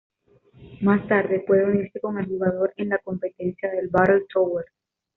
[0.81, 4.65] Más tarde, puede unirse con el jugador en la competencia de la Battle Tower.